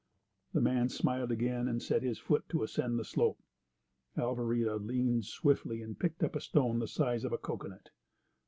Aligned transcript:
The 0.53 0.61
man 0.61 0.89
smiled 0.89 1.31
again, 1.31 1.67
and 1.67 1.79
set 1.79 2.01
his 2.01 2.17
foot 2.17 2.49
to 2.49 2.63
ascend 2.63 2.97
the 2.97 3.05
slope. 3.05 3.37
Alvarita 4.17 4.77
leaned 4.77 5.25
swiftly 5.25 5.79
and 5.83 5.99
picked 5.99 6.23
up 6.23 6.35
a 6.35 6.41
stone 6.41 6.79
the 6.79 6.87
size 6.87 7.23
of 7.23 7.33
a 7.33 7.37
cocoanut. 7.37 7.91